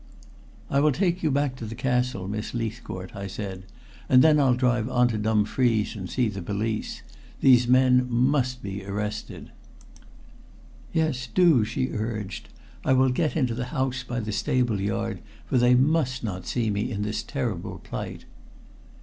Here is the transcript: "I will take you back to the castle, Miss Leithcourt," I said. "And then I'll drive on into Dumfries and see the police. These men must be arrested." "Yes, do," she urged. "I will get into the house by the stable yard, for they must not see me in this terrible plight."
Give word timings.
"I 0.71 0.79
will 0.79 0.91
take 0.93 1.21
you 1.21 1.29
back 1.29 1.55
to 1.57 1.65
the 1.67 1.75
castle, 1.75 2.27
Miss 2.27 2.55
Leithcourt," 2.55 3.15
I 3.15 3.27
said. 3.27 3.65
"And 4.09 4.23
then 4.23 4.39
I'll 4.39 4.55
drive 4.55 4.89
on 4.89 5.05
into 5.09 5.19
Dumfries 5.19 5.95
and 5.95 6.09
see 6.09 6.27
the 6.27 6.41
police. 6.41 7.03
These 7.41 7.67
men 7.67 8.07
must 8.09 8.63
be 8.63 8.83
arrested." 8.83 9.51
"Yes, 10.91 11.27
do," 11.27 11.63
she 11.63 11.89
urged. 11.91 12.49
"I 12.83 12.93
will 12.93 13.09
get 13.09 13.35
into 13.37 13.53
the 13.53 13.65
house 13.77 14.01
by 14.01 14.19
the 14.19 14.31
stable 14.31 14.81
yard, 14.81 15.21
for 15.45 15.59
they 15.59 15.75
must 15.75 16.23
not 16.23 16.47
see 16.47 16.71
me 16.71 16.89
in 16.91 17.03
this 17.03 17.21
terrible 17.21 17.77
plight." 17.77 18.25